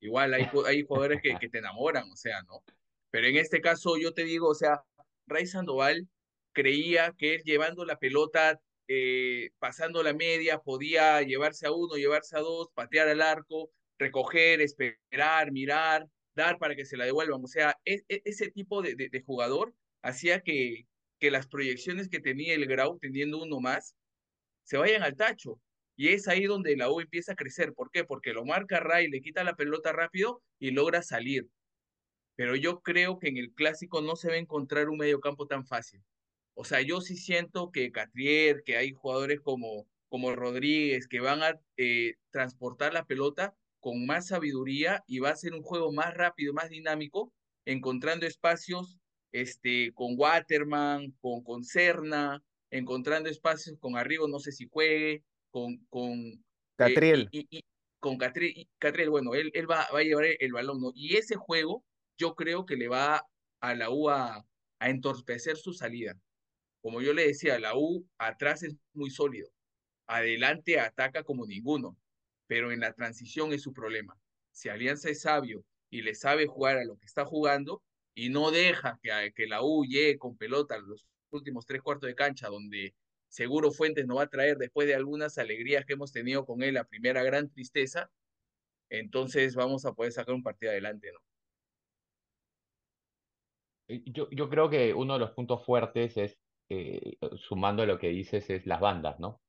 [0.00, 2.62] Igual hay, hay jugadores que, que te enamoran, o sea, ¿no?
[3.10, 4.82] Pero en este caso yo te digo, o sea,
[5.26, 6.08] Ray Sandoval
[6.52, 12.36] creía que él llevando la pelota, eh, pasando la media, podía llevarse a uno, llevarse
[12.36, 17.42] a dos, patear al arco, recoger, esperar, mirar, dar para que se la devuelvan.
[17.44, 19.74] O sea, e, e, ese tipo de, de, jugador
[20.04, 20.86] hacía que,
[21.18, 23.96] que las proyecciones que tenía el Grau, teniendo uno más,
[24.62, 25.60] se vayan al tacho.
[25.96, 27.72] Y es ahí donde la U empieza a crecer.
[27.72, 28.04] ¿Por qué?
[28.04, 31.48] Porque lo marca Ray, le quita la pelota rápido y logra salir.
[32.36, 35.64] Pero yo creo que en el clásico no se va a encontrar un mediocampo tan
[35.64, 36.02] fácil.
[36.54, 41.42] O sea, yo sí siento que Catrier, que hay jugadores como, como Rodríguez, que van
[41.42, 46.12] a eh, transportar la pelota con más sabiduría y va a ser un juego más
[46.14, 47.32] rápido, más dinámico,
[47.64, 48.98] encontrando espacios
[49.34, 55.76] este, con Waterman, con, con Cerna, encontrando espacios con Arrigo, no sé si juegue, con,
[55.88, 56.38] con eh,
[56.76, 57.28] Catriel.
[57.32, 57.64] y,
[57.98, 60.92] con Catriel, Catriel, bueno, él, él va, va, a llevar el balón, ¿no?
[60.94, 61.84] Y ese juego
[62.16, 63.26] yo creo que le va
[63.60, 64.46] a la U a,
[64.80, 66.14] entorpecer su salida.
[66.82, 69.48] Como yo le decía, la U atrás es muy sólido.
[70.06, 71.96] adelante ataca como ninguno,
[72.46, 74.16] pero en la transición es su problema.
[74.52, 77.82] Si Alianza es sabio y le sabe jugar a lo que está jugando
[78.14, 79.84] y no deja que, que la U
[80.18, 82.94] con pelota los últimos tres cuartos de cancha, donde
[83.28, 86.74] seguro Fuentes nos va a traer después de algunas alegrías que hemos tenido con él,
[86.74, 88.10] la primera gran tristeza,
[88.88, 91.20] entonces vamos a poder sacar un partido adelante, ¿no?
[94.06, 96.38] Yo, yo creo que uno de los puntos fuertes es,
[96.70, 99.42] eh, sumando a lo que dices, es las bandas, ¿no?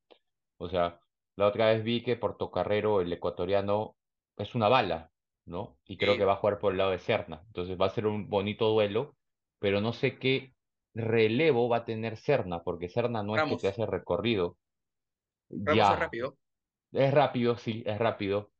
[0.58, 1.00] O sea,
[1.36, 3.96] la otra vez vi que Portocarrero, el ecuatoriano,
[4.36, 5.10] es una bala,
[5.46, 5.80] ¿no?
[5.86, 7.42] Y creo que va a jugar por el lado de Serna.
[7.48, 9.16] Entonces va a ser un bonito duelo,
[9.58, 10.54] pero no sé qué
[10.94, 14.58] relevo va a tener Serna, porque Serna no es que te hace recorrido.
[15.64, 16.38] Ramos es Ya, rápido.
[16.92, 18.52] es rápido, sí, es rápido.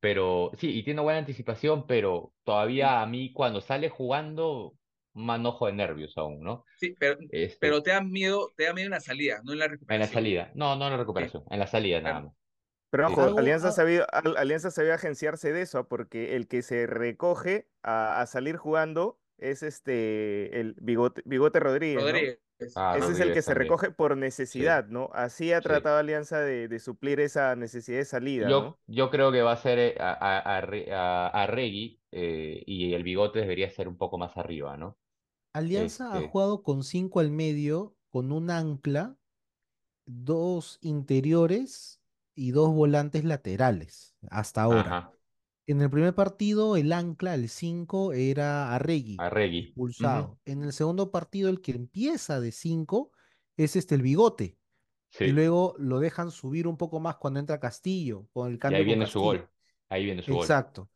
[0.00, 4.74] Pero sí, y tiene buena anticipación, pero todavía a mí cuando sale jugando,
[5.14, 6.64] manojo de nervios aún, ¿no?
[6.74, 9.58] Sí, pero, Este, pero te da miedo, te da miedo en la salida, no en
[9.60, 10.08] la en la recuperación.
[10.08, 10.50] salida.
[10.56, 12.32] No, no en la recuperación, en la salida nada más.
[12.92, 16.86] Pero ojo, Alianza ah, sabía, Al- Alianza sabía agenciarse de eso, porque el que se
[16.86, 22.38] recoge a, a salir jugando es este el Bigote, Bigote Rodríguez.
[22.74, 23.62] Ah, Ese es el que se también.
[23.64, 25.10] recoge por necesidad, ¿no?
[25.14, 25.62] Así ha Sí.
[25.62, 28.80] tratado Alianza de, de suplir esa necesidad de salida, Yo, ¿no?
[28.86, 33.40] yo creo que va a ser eh, a, a, a, Regui eh, y el bigote
[33.40, 34.98] debería ser un poco más arriba, ¿no?
[35.54, 39.16] Alianza ha Este, jugado con cinco al medio, con un ancla,
[40.06, 42.01] dos interiores
[42.34, 44.92] y dos volantes laterales, hasta ahora.
[44.92, 45.12] ajá,
[45.66, 49.62] En el primer partido, el ancla, el 5, era Arregui, a Regui.
[49.98, 50.40] Ujú, expulsado.
[50.44, 53.12] En el segundo partido, el que empieza de 5
[53.56, 54.58] es este, el Bigote.
[55.22, 58.74] Y Sí, luego lo dejan subir un poco más cuando entra Castillo, con el y
[58.74, 59.48] ahí cambio viene su gol.
[59.88, 60.56] Ahí viene su gol.
[60.56, 60.90] Exacto.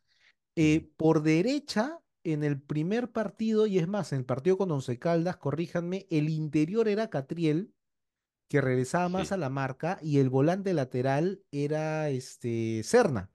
[0.61, 4.71] Ujú, Eh, por derecha, en el primer partido, y es más, en el partido con
[4.71, 7.73] Once Caldas, corríjanme, el interior era Catriel,
[8.47, 13.31] que regresaba más Sí, a la marca, y el volante lateral era este, Serna.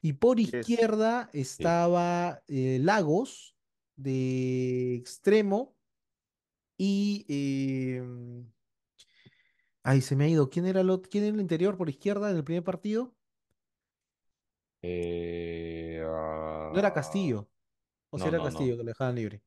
[0.00, 1.40] Y por izquierda sí.
[1.40, 3.56] estaba eh, Lagos
[3.96, 5.76] de extremo
[6.76, 7.26] y...
[7.28, 8.02] eh,
[9.82, 10.50] ay, se me ha ido.
[10.50, 13.16] ¿Quién era el, quién era el interior por izquierda en el primer partido?
[14.82, 16.00] Eh,
[16.72, 17.48] No era ah, Castillo.
[18.10, 18.76] O si no, era no, Castillo, no.
[18.78, 19.42] que lo dejaban libre.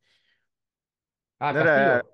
[1.39, 2.12] Ah, No era, Castillo.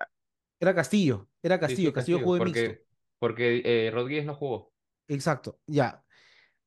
[0.59, 1.89] Era Castillo, era Castillo.
[1.89, 2.19] sí, Castillo Castillo.
[2.19, 2.85] jugó de mixto.
[3.19, 4.73] Porque, porque eh, Rodríguez no jugó.
[5.07, 6.03] Exacto, ya.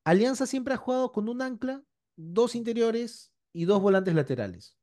[0.04, 1.82] Alianza siempre ha jugado con un ancla,
[2.16, 4.76] dos interiores y dos volantes laterales.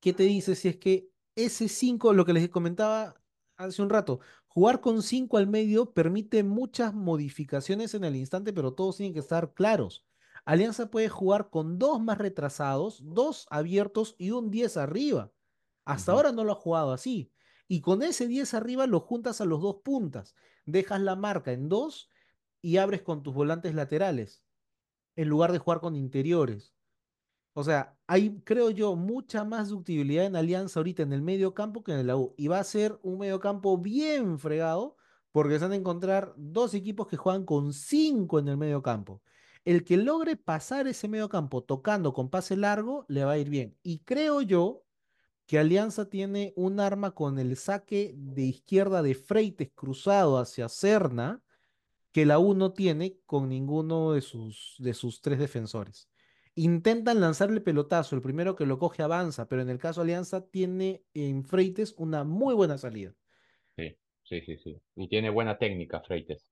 [0.00, 3.14] ¿Qué te dice si es que ese 5, lo que les comentaba
[3.56, 8.74] hace un rato, jugar con 5 al medio permite muchas modificaciones en el instante, pero
[8.74, 10.04] todos tienen que estar claros.
[10.44, 15.30] Alianza puede jugar con dos más retrasados, dos abiertos y un 10 arriba.
[15.84, 17.30] Hasta ahora no lo ha jugado así.
[17.72, 20.34] Y con ese 10 arriba lo juntas a los dos puntas.
[20.66, 22.10] Dejas la marca en dos
[22.60, 24.42] y abres con tus volantes laterales,
[25.14, 26.74] en lugar de jugar con interiores.
[27.52, 31.84] O sea, hay, creo yo, mucha más ductibilidad en Alianza ahorita en el medio campo
[31.84, 32.34] que en el U.
[32.36, 34.96] Y va a ser un medio campo bien fregado
[35.30, 39.22] porque se van a encontrar dos equipos que juegan con cinco en el medio campo.
[39.64, 43.48] El que logre pasar ese medio campo tocando con pase largo le va a ir
[43.48, 43.78] bien.
[43.84, 44.82] Y creo yo
[45.50, 51.42] que Alianza tiene un arma con el saque de izquierda de Freites cruzado hacia Serna
[52.12, 56.08] que la U no tiene con ninguno de sus, de sus tres defensores.
[56.54, 61.02] Intentan lanzarle pelotazo, el primero que lo coge avanza, pero en el caso Alianza tiene
[61.14, 63.12] en Freites una muy buena salida.
[63.76, 64.80] Sí, sí, sí, sí.
[64.94, 66.46] Y tiene buena técnica, Freites,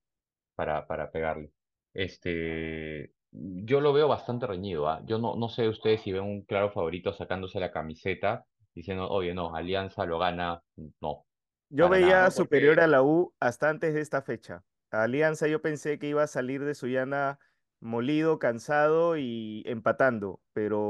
[0.56, 1.52] para, para pegarle.
[1.94, 5.04] Este, yo lo veo bastante reñido, ¿ah?
[5.06, 8.44] Yo no, no sé ustedes si ven un claro favorito sacándose la camiseta,
[8.78, 10.62] diciendo, oye, no, Alianza lo gana.
[11.00, 11.26] No,
[11.70, 12.30] Yo veía nada.
[12.30, 14.64] Superior porque a la U hasta antes de esta fecha.
[14.90, 17.38] A Alianza yo pensé que iba a salir de Sullana
[17.80, 20.40] molido, cansado y empatando,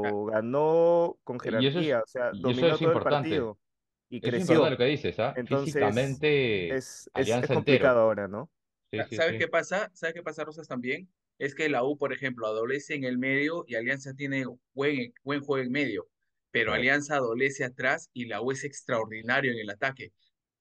[0.03, 3.59] ah, pero ganó con es, jerarquía, o sea, dominó es todo el partido
[4.09, 4.71] y Eso es importante creció.
[4.71, 5.35] lo que dices, ¿ah?
[5.35, 8.01] Entonces Físicamente, es, es, es Alianza complicado entero.
[8.01, 8.49] ahora, ¿no?
[8.91, 9.37] Sí, Sa- sí, ¿Sabes sí.
[9.37, 9.91] qué pasa?
[9.93, 11.09] ¿Sabes qué pasa, Rosas, también?
[11.37, 15.41] Es que la U, por ejemplo, adolece en el medio y Alianza tiene buen, buen
[15.41, 16.07] juego en medio,
[16.51, 16.73] pero.
[16.73, 20.13] Alianza adolece atrás y la U es extraordinario en el ataque.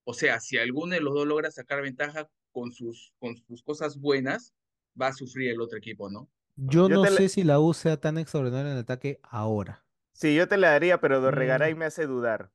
[0.05, 3.99] O sea, si alguno de los dos logra sacar ventaja con sus, con sus cosas
[4.01, 4.55] buenas,
[5.01, 6.31] va a sufrir el otro equipo, ¿no?
[6.57, 9.87] Yo Yo no la- sé si la U sea tan extraordinaria en el ataque ahora.
[10.13, 12.51] sí, yo te la daría, pero Mm, Dorregaray me hace dudar,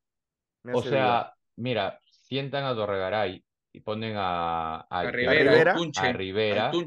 [0.63, 1.21] me O hace dudar.
[1.21, 6.85] sea, mira, sientan a Dorregaray y ponen a, A Rivera, a Tunche, Rivera,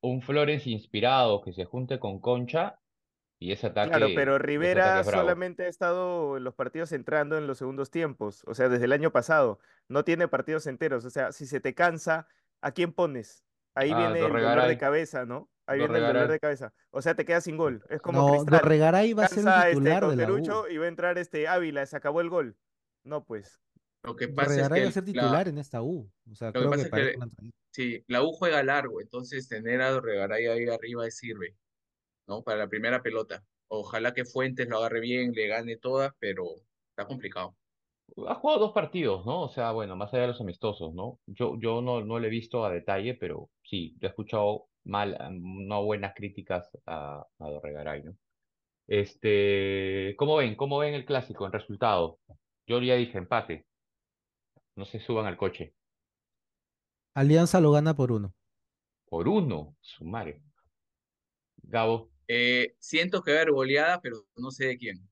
[0.00, 2.78] un Flores inspirado que se junte con Concha
[3.38, 5.22] y ese Claro, ataque, pero ese ataque Rivera es bravo.
[5.22, 8.92] solamente ha estado en los partidos entrando en los segundos tiempos, o sea, desde el
[8.92, 9.58] año pasado.
[9.88, 12.28] No tiene partidos enteros, o sea, si se te cansa,
[12.62, 13.44] ¿a quién pones?
[13.74, 14.78] Ahí Ah, viene el dolor de Dorregaray.
[14.78, 15.50] cabeza, ¿no?
[15.66, 16.32] Ahí viene el dolor Dorregaray.
[16.36, 16.72] de cabeza.
[16.90, 17.82] O sea, te quedas sin gol.
[17.90, 18.60] Es como No, Cristal.
[18.60, 20.26] Dorregaray va a ser Cansa el este titular de la U.
[20.36, 22.56] Cauterucho y va a entrar este Ávila, se acabó el gol.
[23.04, 23.60] No, pues.
[24.02, 26.10] Lo que pasa es Dorregaray que va a ser la- titular en esta U.
[26.30, 29.00] O sea, lo que creo pasa que es para que- sí, la U juega largo,
[29.00, 31.56] entonces tener a Dorregaray ahí arriba sirve,
[32.26, 32.42] ¿no?
[32.42, 33.44] Para la primera pelota.
[33.68, 36.44] Ojalá que Fuentes lo agarre bien, le gane todas, pero
[36.90, 37.56] está complicado.
[38.28, 39.42] Ha jugado dos partidos, ¿no?
[39.42, 41.18] O sea, bueno, más allá de los amistosos, ¿no?
[41.26, 45.84] Yo, yo no, no le he visto a detalle, pero sí, he escuchado mal, no
[45.84, 48.16] buenas críticas a, a Dorregaray, ¿no?
[48.86, 50.56] Este, ¿cómo ven?
[50.56, 52.20] ¿Cómo ven el clásico en resultado?
[52.66, 53.66] Yo ya dije empate.
[54.76, 55.74] No se suban al coche.
[57.14, 58.32] Alianza lo gana por uno.
[59.08, 60.42] Por uno, su madre.
[61.62, 65.08] Gabo, Eh, siento que va a haber goleada, pero no sé de quién.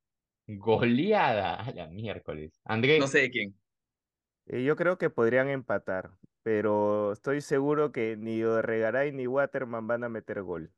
[0.47, 2.61] goleada a la miércoles.
[2.65, 3.55] Andrés, No sé de quién.
[4.47, 6.11] Eh, yo creo que podrían empatar,
[6.43, 10.71] pero estoy seguro que ni Regaray ni Waterman van a meter gol.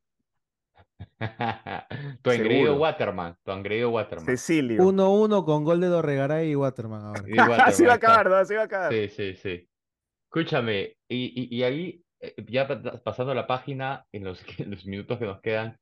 [2.22, 2.76] tu engreído.
[2.76, 4.24] Waterman, tu engreído Waterman.
[4.26, 4.82] Cecilio.
[4.82, 7.22] 1-1 con gol de Dorregaray y Waterman ahora.
[7.26, 8.36] Y Waterman, Así va a acabar, ¿no?
[8.36, 8.92] Así va a acabar.
[8.92, 9.68] Sí, sí, sí.
[10.26, 14.84] Escúchame, y, y, y ahí, eh, ya pa- pasando la página, en los, en los
[14.86, 15.78] minutos que nos quedan,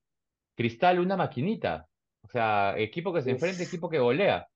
[0.56, 1.88] Cristal, una maquinita.
[2.22, 3.34] O sea, equipo que se Uf.
[3.34, 4.48] enfrenta, equipo que golea.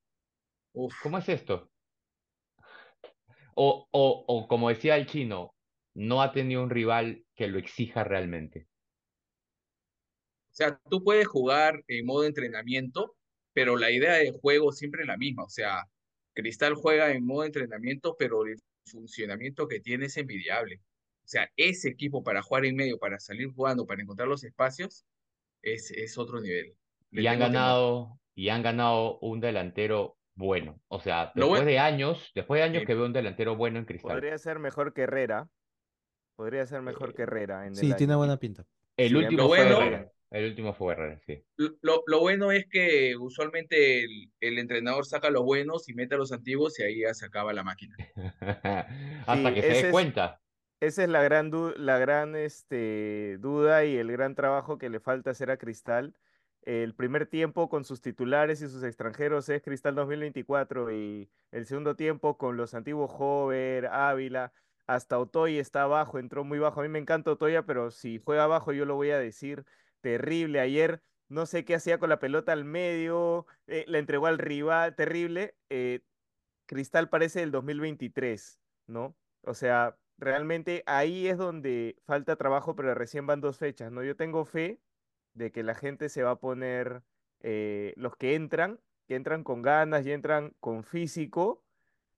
[0.73, 0.95] Uf.
[1.03, 1.71] ¿Cómo es esto?
[3.55, 5.55] O, o, o como decía el chino,
[5.95, 8.69] no ha tenido un rival que lo exija realmente.
[10.51, 13.17] O sea, tú puedes jugar en modo entrenamiento,
[13.53, 15.45] pero la idea de juego siempre es la misma.
[15.45, 15.85] O sea,
[16.35, 20.77] Cristal juega en modo entrenamiento, pero el funcionamiento que tiene es envidiable.
[21.25, 25.05] O sea, ese equipo para jugar en medio, para salir jugando, para encontrar los espacios,
[25.63, 26.75] es, es otro nivel.
[27.11, 30.81] Le Y han ganado, y han ganado un delantero bueno.
[30.89, 32.87] O sea, después de años, después de años Sí.
[32.87, 34.13] que veo un delantero bueno en Cristal.
[34.13, 35.49] Podría ser mejor que Herrera.
[36.37, 38.19] Podría ser mejor Eh, que Herrera en el Sí, tiene año.
[38.19, 38.65] buena pinta.
[38.97, 40.13] El Sí, último lo fue bueno- Herrera.
[40.31, 41.43] El último fue Herrera, sí.
[41.57, 46.19] Lo, lo bueno es que usualmente el, el entrenador saca los buenos y mete a
[46.19, 47.97] los antiguos y ahí ya se acaba la máquina.
[49.27, 50.41] Hasta Sí, que se dé es- cuenta.
[50.81, 55.31] Esa es la gran, la gran este, duda y el gran trabajo que le falta
[55.31, 56.15] hacer a Cristal.
[56.63, 61.97] El primer tiempo con sus titulares y sus extranjeros es Cristal 2024 y el segundo
[61.97, 64.53] tiempo con los antiguos Hover, Ávila,
[64.87, 66.81] hasta Otoy está abajo, entró muy bajo.
[66.81, 69.65] A mí me encanta Otoya, pero si juega abajo yo lo voy a decir
[70.01, 70.61] terrible.
[70.61, 74.95] Ayer no sé qué hacía con la pelota al medio, eh, la entregó al rival,
[74.95, 75.57] terrible.
[75.71, 76.03] eh,
[76.67, 79.17] Cristal parece del 2023, ¿no?
[79.43, 84.03] O sea, realmente ahí es donde falta trabajo, pero recién van dos fechas, ¿no?
[84.03, 84.81] Yo tengo fe
[85.35, 87.03] de que la gente se va a poner,
[87.41, 91.65] eh, los que entran, que entran con ganas y entran con físico,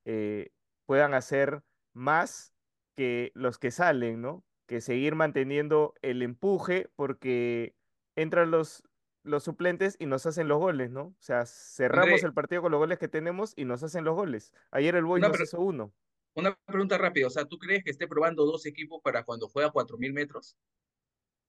[0.04, 0.50] eh,
[0.86, 2.54] puedan hacer más
[2.96, 4.44] que los que salen, ¿no?
[4.66, 7.74] Que seguir manteniendo el empuje porque
[8.16, 8.82] entran los,
[9.22, 11.02] los suplentes y nos hacen los goles, ¿no?
[11.02, 12.28] O sea, cerramos André.
[12.28, 14.52] el partido con los goles que tenemos y nos hacen los goles.
[14.70, 15.92] Ayer el Boys Una nos hizo uno.
[16.34, 19.70] Una pregunta rápida, o sea, ¿tú crees que esté probando dos equipos para cuando juega
[19.70, 20.56] 4.000 metros?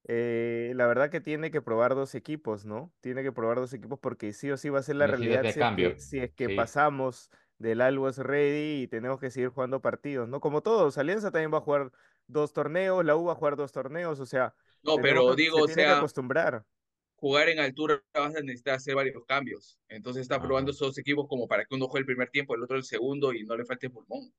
[0.04, 2.92] Eh, la verdad que tiene que probar dos equipos, ¿no?
[3.00, 5.60] Tiene que probar dos equipos porque sí o sí va a ser la realidad si
[5.60, 6.50] es que, si es que Sí.
[6.50, 10.40] pasamos del Always Ready y tenemos que seguir jugando partidos, ¿no?
[10.40, 11.92] Como todos, Alianza también va a jugar
[12.26, 15.60] dos torneos, la U va a jugar dos torneos, o sea, No, pero que- digo,
[15.60, 16.66] se o tiene que sea, acostumbrar.
[17.16, 19.78] jugar en altura vas a necesitar hacer varios cambios.
[19.88, 22.76] Entonces está probando esos equipos como para que uno juegue el primer tiempo, el otro
[22.76, 24.32] el segundo y no le falte pulmón.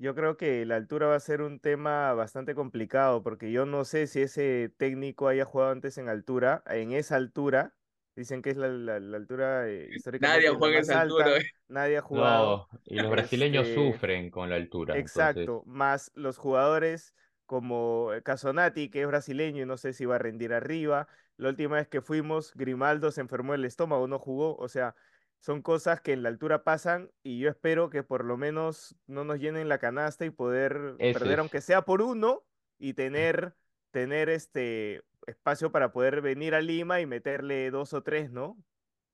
[0.00, 3.84] Yo creo que la altura va a ser un tema bastante complicado porque yo no
[3.84, 7.74] sé si ese técnico haya jugado antes en altura, en esa altura.
[8.16, 11.26] Dicen que es la, la- la altura eh, históricamente Nadie la juega en esa altura.
[11.26, 12.68] alta, nadie ha jugado.
[12.72, 14.94] No, y los brasileños Este, sufren con la altura.
[14.94, 17.14] entonces- Exacto, más los jugadores
[17.46, 21.08] como eh, Casonati, que es brasileño y no sé si va a rendir arriba.
[21.36, 24.56] La última vez que fuimos, Grimaldo se enfermó el estómago, no jugó.
[24.56, 24.94] O sea,
[25.40, 29.24] son cosas que en la altura pasan y yo espero que por lo menos no
[29.24, 31.38] nos llenen la canasta y poder Ese perder, es.
[31.40, 32.44] aunque sea por uno,
[32.78, 33.54] y tener,
[33.90, 38.56] tener este espacio para poder venir a Lima y meterle dos o tres, ¿no?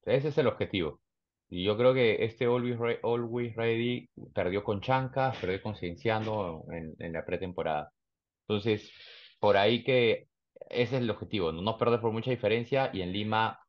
[0.05, 1.01] Ese es el objetivo.
[1.49, 6.65] Y yo creo que este Always, Re- Always Ready perdió con Chancas, perdió con Cienciano
[6.73, 7.93] en, en la pretemporada.
[8.49, 8.91] Entonces,
[9.41, 10.29] por ahí que
[10.71, 13.61] ese es el objetivo, no, no perder por mucha diferencia y en Lima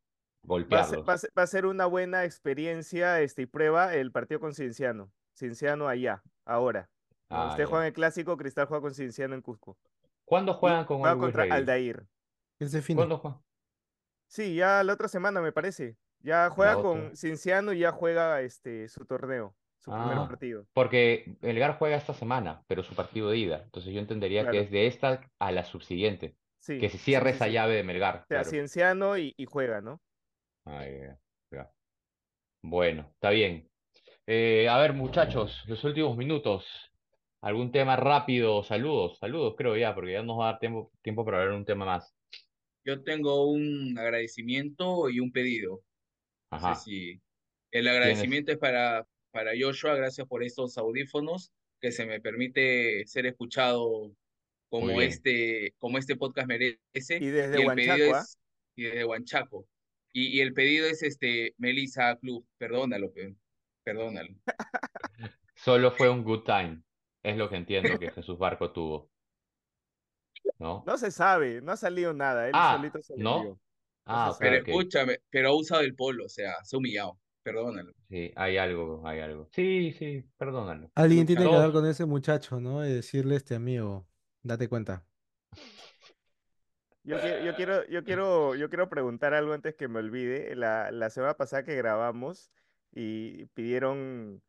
[0.44, 3.94] Va a ser, va a ser- va a ser una buena experiencia este, y prueba
[3.94, 5.12] el partido con Cienciano.
[5.34, 6.88] Cienciano allá, ahora.
[7.28, 7.66] Ah, Usted ya.
[7.68, 9.76] juega en el clásico, Cristal juega con Cienciano en Cusco.
[10.24, 11.44] ¿Cuándo juegan con juega contra?
[11.44, 12.06] Aldair.
[12.58, 12.96] Ese fin.
[12.96, 13.40] ¿Cuándo juegan?
[14.26, 15.96] Sí, ya la otra semana me parece.
[16.20, 19.54] Ya juega con Cienciano y ya juega este, su torneo.
[19.80, 20.66] su primer Ah, partido.
[20.72, 23.62] porque Melgar juega esta semana, pero su partido de ida.
[23.62, 26.34] Entonces yo entendería que es de esta a la subsiguiente.
[26.58, 27.52] Sí, Que se sí, cierre sí, esa sí.
[27.52, 28.16] llave de Melgar.
[28.16, 28.50] O sea, claro.
[28.50, 30.00] Cienciano y, y juega, ¿no?
[30.68, 31.18] Ya,
[31.50, 31.72] ya.
[32.62, 33.68] Bueno, está bien.
[34.26, 36.66] Eh, a ver, muchachos, los últimos minutos.
[37.40, 38.62] ¿Algún tema rápido?
[38.64, 41.64] Saludos, saludos, creo ya, porque ya nos va a dar tiempo, tiempo para ver un
[41.64, 42.14] tema más.
[42.84, 45.82] Yo tengo un agradecimiento y un pedido.
[46.50, 46.74] No sé Ajá.
[46.74, 47.20] si
[47.70, 53.26] el agradecimiento es para, para Joshua, gracias por estos audífonos que se me permite ser
[53.26, 54.12] escuchado
[54.68, 57.18] como este, como este podcast merece.
[57.20, 58.20] Y desde Huanchaco, ¿ah?
[58.20, 58.38] es
[58.74, 59.66] y desde Huanchaco.
[60.12, 63.36] Y, y el pedido es este Melissa Club, perdónalo, pe-
[63.84, 64.34] perdónalo.
[65.56, 66.82] Solo fue un good time.
[67.22, 69.10] Es lo que entiendo que Jesús Barco tuvo.
[70.58, 70.84] ¿No?
[70.86, 72.46] No se sabe, no ha salido nada.
[72.46, 73.60] Él Ah, solito se ¿no?
[74.06, 74.34] Ah.
[74.38, 77.92] Pero escúchame, pero ha usado el polo, o sea, se ha humillado, perdónalo.
[78.08, 79.48] Sí, hay algo, hay algo.
[79.52, 80.90] Sí, sí, perdónalo.
[80.94, 82.86] Alguien tiene que hablar con ese muchacho, ¿no?
[82.86, 84.08] Y decirle, este amigo,
[84.42, 85.04] date cuenta.
[87.08, 90.54] Yo quiero, yo quiero, yo quiero, yo quiero preguntar algo antes que me olvide.
[90.54, 92.50] La, la semana pasada que grabamos
[92.94, 94.42] y pidieron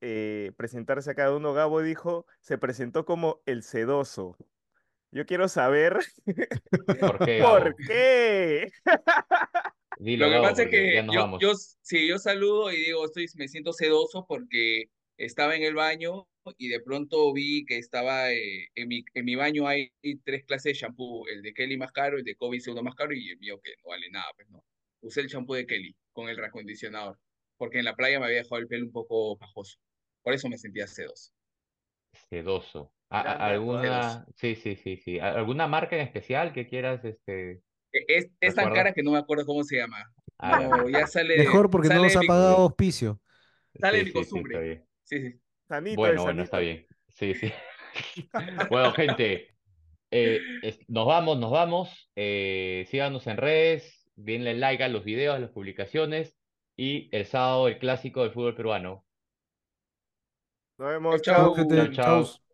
[0.00, 4.34] eh, presentarse a cada uno, Gabo dijo, se presentó como el sedoso.
[5.10, 5.98] Yo quiero saber
[7.00, 8.72] ¿Por qué, por qué.
[9.98, 11.52] Dilo, Lo que Gabo, pasa es que yo, yo,
[11.82, 16.26] sí, yo saludo y digo, estoy, me siento sedoso porque estaba en el baño
[16.58, 19.92] y de pronto vi que estaba eh, en mi, en mi baño hay
[20.24, 23.12] tres clases de shampoo, el de Kelly más caro, el de Kobe segundo más caro
[23.14, 24.64] y el mío que no vale nada, pues no.
[25.00, 27.18] Usé el shampoo de Kelly con el reacondicionador,
[27.56, 29.78] porque en la playa me había dejado el pelo un poco pajoso.
[30.22, 31.32] Por eso me sentía sedoso.
[32.30, 32.92] Sedoso.
[33.10, 33.46] A- a- ¿ah?
[33.46, 34.26] ¿Alguna?
[34.36, 35.18] Sí, sí, sí, sí.
[35.20, 37.62] ¿A- ¿Alguna marca en especial que quieras, este?
[37.92, 39.98] E- Es, es tan cara que no me acuerdo cómo se llama.
[40.38, 40.90] Ah, ya, No, mira.
[40.90, 43.20] ya sale, Mejor porque no nos ha pagado auspicio.
[43.80, 44.64] sale de Sí, mi sí, costumbre.
[45.04, 45.40] Sí, sí.
[45.68, 46.86] Sanito Bueno, bueno, está bien.
[47.08, 47.52] Sí, sí.
[48.70, 49.48] Bueno, gente,
[50.10, 52.10] eh, es- nos vamos, nos vamos.
[52.16, 56.36] Eh, síganos en redes, denle like a los videos, a las publicaciones
[56.76, 59.04] y el sábado el clásico del fútbol peruano.
[60.78, 61.90] Nos vemos, Chau, chao.
[61.92, 62.45] Chao.